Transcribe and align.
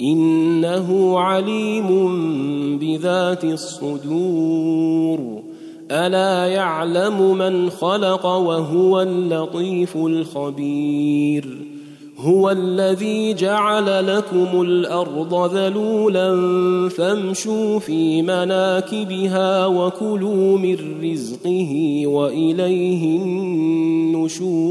إنه 0.00 1.18
عليم 1.18 1.88
بذات 2.78 3.44
الصدور. 3.44 5.18
ألا 5.90 6.46
يعلم 6.46 7.38
من 7.38 7.70
خلق 7.70 8.26
وهو 8.26 9.00
اللطيف 9.00 9.96
الخبير. 9.96 11.70
هو 12.18 12.50
الذي 12.50 13.34
جعل 13.34 14.16
لكم 14.16 14.62
الأرض 14.62 15.54
ذلولا 15.54 16.38
فامشوا 16.88 17.78
في 17.78 18.22
مناكبها 18.22 19.66
وكلوا 19.66 20.58
من 20.58 20.76
رزقه 21.02 22.02
وإليه 22.06 23.22
النشور. 23.22 24.70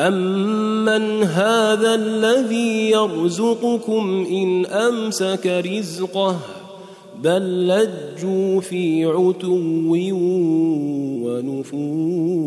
امن 0.00 1.22
هذا 1.22 1.94
الذي 1.94 2.90
يرزقكم 2.90 4.26
ان 4.30 4.66
امسك 4.66 5.46
رزقه 5.46 6.36
بل 7.22 7.68
لجوا 7.68 8.60
في 8.60 9.04
عتو 9.04 9.58
ونفور 11.24 12.40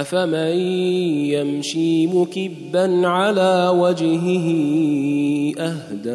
أفمن 0.00 0.56
يمشي 1.30 2.06
مكبا 2.06 3.08
على 3.08 3.72
وجهه 3.74 4.46
أهدى 5.58 6.10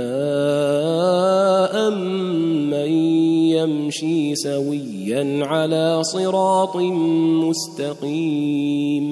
امن 1.88 2.92
يمشي 3.56 4.36
سويا 4.36 5.46
على 5.46 6.04
صراط 6.04 6.76
مستقيم 7.46 9.10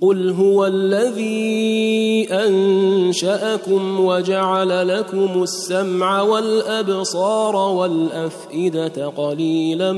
قل 0.00 0.30
هو 0.30 0.66
الذي 0.66 2.26
أنشأكم 2.30 4.00
وجعل 4.00 4.88
لكم 4.88 5.42
السمع 5.42 6.22
والأبصار 6.22 7.56
والأفئدة 7.56 9.06
قليلا 9.06 9.92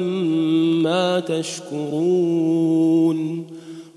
ما 0.84 1.20
تشكرون 1.20 2.78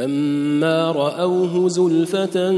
فلما 0.00 0.92
رأوه 0.92 1.68
زلفة 1.68 2.56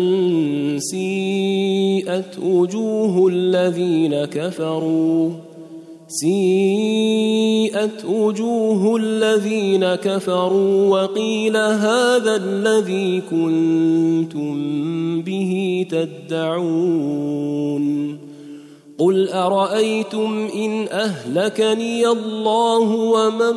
سيئت 0.78 2.38
وجوه 2.42 3.28
الذين 3.28 4.24
كفروا. 4.24 5.30
سيئت 6.08 8.04
وجوه 8.04 8.96
الذين 8.96 9.94
كفروا 9.94 11.02
وقيل 11.02 11.56
هذا 11.56 12.36
الذي 12.36 13.22
كنتم 13.30 14.52
به 15.22 15.86
تدعون. 15.90 17.82
قل 18.98 19.28
أرأيتم 19.28 20.48
إن 20.54 20.88
أهلكني 20.88 22.08
الله 22.08 22.90
ومن 22.90 23.56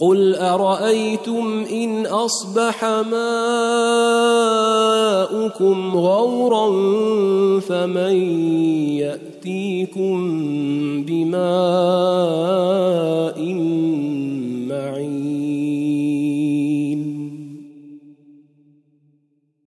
قل 0.00 0.34
ارايتم 0.34 1.64
ان 1.72 2.06
اصبح 2.06 2.84
ماؤكم 2.84 3.20
غورا 5.96 6.70
فمن 7.60 8.16
ياتيكم 8.96 10.16
بماء 11.04 12.09